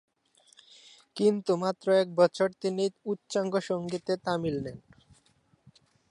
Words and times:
কিন্তু 1.15 1.51
মাত্র 1.57 1.87
এক 2.01 2.09
বছর 2.15 2.47
তিনি 2.61 2.83
উচ্চাঙ্গ 3.05 3.53
সংগীতে 3.69 4.13
তামিল 4.25 4.55
নেন। 4.63 4.77